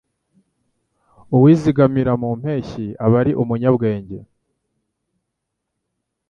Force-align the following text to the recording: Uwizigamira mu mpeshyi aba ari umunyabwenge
Uwizigamira 1.35 2.11
mu 2.21 2.29
mpeshyi 2.39 2.85
aba 3.05 3.15
ari 3.21 3.31
umunyabwenge 3.41 4.19